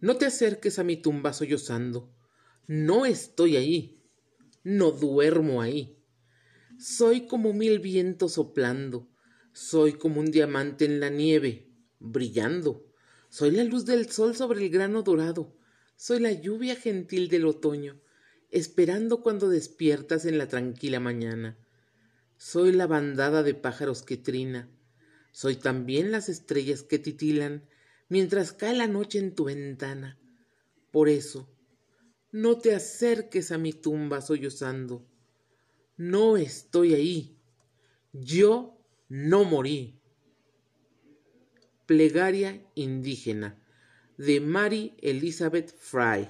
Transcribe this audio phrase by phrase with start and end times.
[0.00, 2.10] No te acerques a mi tumba sollozando.
[2.66, 4.02] No estoy ahí.
[4.62, 5.98] No duermo ahí.
[6.78, 9.08] Soy como mil vientos soplando.
[9.52, 11.68] Soy como un diamante en la nieve,
[11.98, 12.86] brillando.
[13.28, 15.54] Soy la luz del sol sobre el grano dorado.
[15.96, 18.00] Soy la lluvia gentil del otoño,
[18.50, 21.58] esperando cuando despiertas en la tranquila mañana.
[22.38, 24.70] Soy la bandada de pájaros que trina.
[25.32, 27.68] Soy también las estrellas que titilan
[28.10, 30.18] mientras cae la noche en tu ventana.
[30.90, 31.48] Por eso,
[32.32, 35.06] no te acerques a mi tumba sollozando.
[35.96, 37.38] No estoy ahí.
[38.12, 39.98] Yo no morí.
[41.86, 43.58] Plegaria indígena
[44.18, 46.28] de Mary Elizabeth Fry.